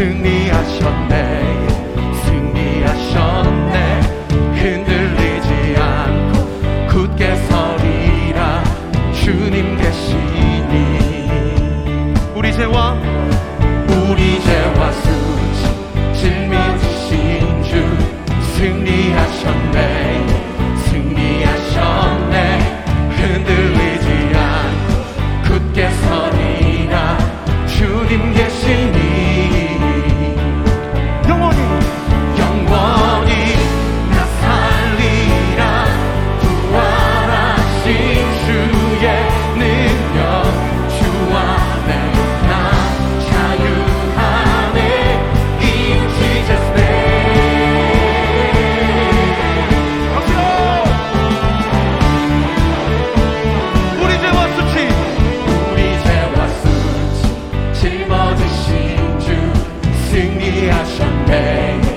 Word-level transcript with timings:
승리하셨네. 0.00 1.59
quem 60.20 60.30
me 60.32 60.70
acha 60.70 61.04
bem. 61.26 61.89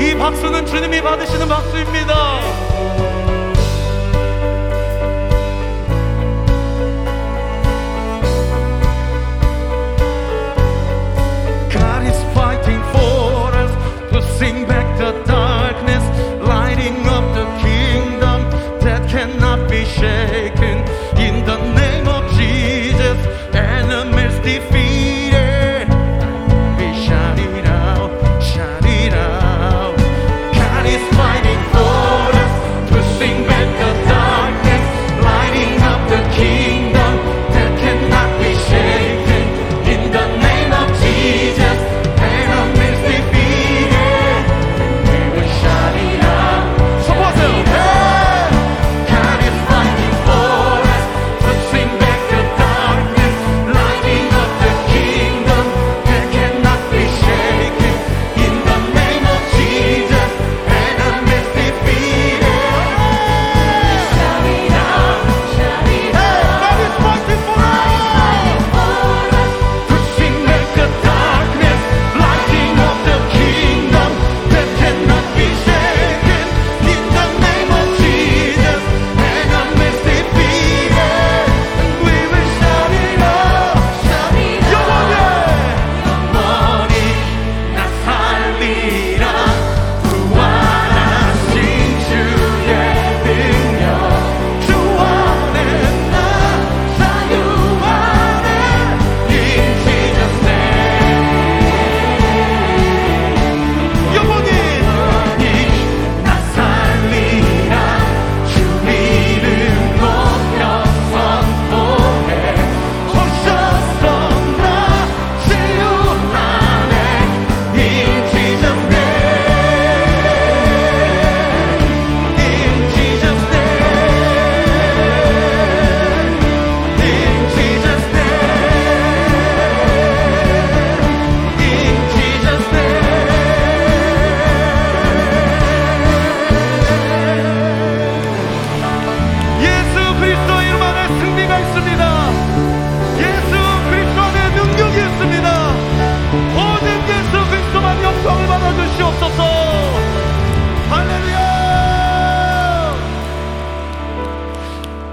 이 0.00 0.14
박수는 0.14 0.64
주님이 0.64 1.02
받으시는 1.02 1.46
박수입니다. 1.46 2.69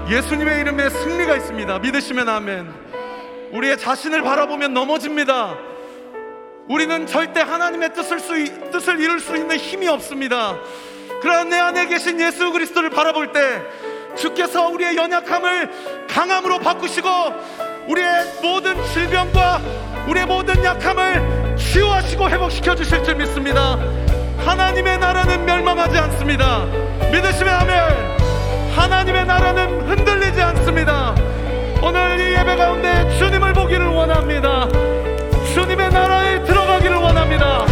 예수님의 0.08 0.60
이름에 0.60 0.88
승리가 0.88 1.36
있습니다. 1.36 1.78
믿으시면 1.80 2.28
아멘. 2.28 2.72
우리의 3.52 3.76
자신을 3.76 4.22
바라보면 4.22 4.72
넘어집니다. 4.72 5.56
우리는 6.66 7.06
절대 7.06 7.40
하나님의 7.40 7.92
뜻을, 7.92 8.18
수, 8.18 8.32
뜻을 8.70 9.00
이룰 9.00 9.20
수 9.20 9.36
있는 9.36 9.56
힘이 9.56 9.88
없습니다. 9.88 10.56
그러한 11.20 11.50
내 11.50 11.58
안에 11.58 11.86
계신 11.88 12.20
예수 12.20 12.50
그리스도를 12.52 12.90
바라볼 12.90 13.32
때 13.32 13.60
주께서 14.16 14.68
우리의 14.68 14.96
연약함을 14.96 16.06
강함으로 16.08 16.58
바꾸시고 16.60 17.08
우리의 17.88 18.08
모든 18.42 18.82
질병과 18.86 19.60
우리의 20.08 20.26
모든 20.26 20.62
약함을 20.64 21.56
치유하시고 21.58 22.30
회복시켜 22.30 22.74
주실 22.74 23.04
줄 23.04 23.16
믿습니다. 23.16 23.78
하나님의 24.38 24.98
나라는 24.98 25.44
멸망하지 25.44 25.98
않습니다. 25.98 26.64
믿으시면 27.12 27.54
아멘. 27.54 28.17
하나님의 28.78 29.26
나라는 29.26 29.88
흔들리지 29.88 30.40
않습니다. 30.40 31.12
오늘 31.82 32.20
이 32.20 32.32
예배 32.38 32.56
가운데 32.56 33.08
주님을 33.18 33.52
보기를 33.52 33.88
원합니다. 33.88 34.68
주님의 35.52 35.90
나라에 35.90 36.44
들어가기를 36.44 36.96
원합니다. 36.96 37.66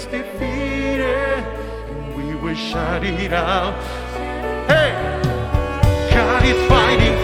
is 0.00 0.06
defeated, 0.06 1.44
and 1.44 2.16
we 2.16 2.34
will 2.34 2.54
shout 2.54 3.04
it 3.04 3.32
out. 3.32 3.74
Hey, 4.66 4.92
God 6.12 6.44
is 6.44 6.68
fighting. 6.68 7.19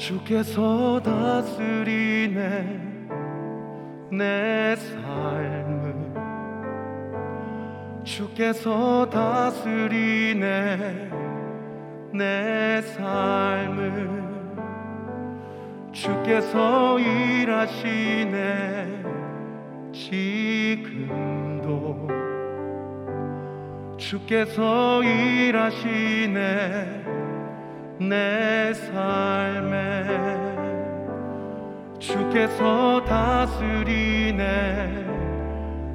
주께서 0.00 1.00
다스리네 1.04 2.80
내 4.10 4.74
삶을. 4.74 5.94
주께서 8.02 9.10
다스리네 9.10 10.40
내 12.14 12.80
삶을. 12.80 14.08
주께서 15.92 16.98
일하시네 16.98 18.38
지금도. 19.92 22.08
주께서 23.98 25.04
일하시네 25.04 27.09
내 28.00 28.72
삶에 28.72 30.06
주께서 31.98 33.04
다스리네 33.04 34.42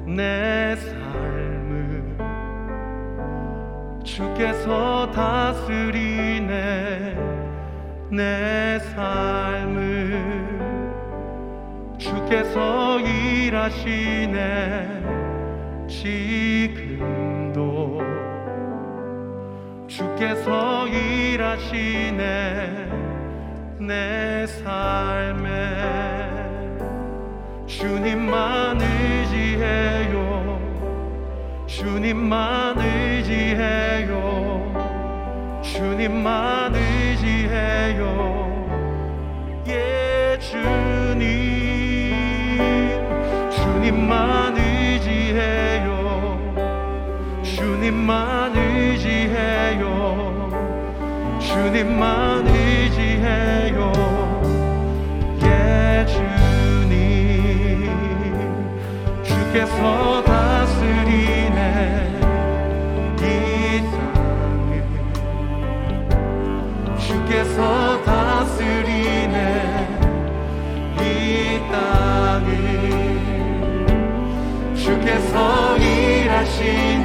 내 0.06 0.76
삶을. 0.76 2.16
주께서 4.04 5.10
다스리네 5.10 6.46
내 8.12 8.78
삶을. 8.94 10.22
주께서 11.98 13.00
일하시네 13.00 14.36
지금도. 15.88 16.96
주께서 19.88 20.86
일 20.86 21.15
하시네 21.42 22.88
내 23.78 24.46
삶에. 24.46 25.46
주님만 27.66 28.80
의지해요. 28.80 30.60
주님만 31.66 32.78
의지해요. 32.78 34.10
주님만 35.62 36.74
의지해요. 36.74 38.02
예 39.68 40.38
주님. 40.40 42.14
주님만 43.50 44.56
의지해요. 44.56 45.92
주님만 47.42 48.56
주님만 51.56 52.46
의지해요. 52.46 53.90
예 55.42 56.04
주님. 56.06 57.88
주께서 59.24 60.22
다스리네. 60.22 61.58
이 63.22 63.80
땅을 63.90 64.70
주께서 66.98 68.02
다스리네. 68.04 69.38
이 71.00 71.04
땅을 71.72 72.46
주께서 74.76 75.76
일하시 75.78 76.95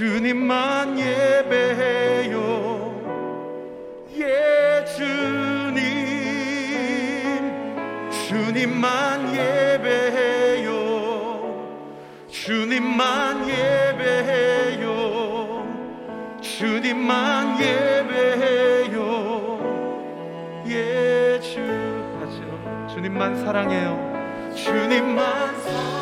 주님만 0.00 0.98
예배해요. 0.98 2.32
예 4.16 4.82
주님. 4.96 5.76
주님만 8.10 9.34
예배해요. 9.36 10.72
주님만 12.30 13.46
예배해요. 13.46 14.86
주님만 16.40 17.60
예배해요. 17.60 19.02
예 20.66 21.38
주. 21.42 21.60
주님만 22.88 23.36
사랑해요. 23.36 24.00
주님만 24.54 25.60
사랑해요 25.60 25.99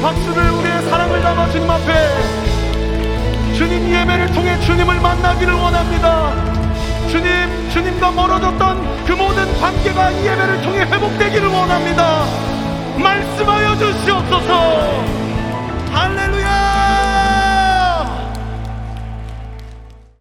박수를 0.00 0.50
우리의 0.50 0.82
사랑을 0.88 1.20
담아 1.20 1.50
주님 1.50 1.70
앞에 1.70 1.92
주님 3.56 3.92
예배를 3.92 4.32
통해 4.32 4.58
주님을 4.60 5.00
만나기를 5.00 5.52
원합니다. 5.52 6.32
주님, 7.10 7.28
주님과 7.70 8.12
멀어졌던 8.12 9.04
그 9.04 9.12
모든 9.12 9.60
관계가 9.60 10.10
이 10.12 10.26
예배를 10.26 10.62
통해 10.62 10.80
회복되기를 10.80 11.48
원합니다. 11.48 12.24
말씀하여 12.96 13.76
주시옵소서. 13.76 15.29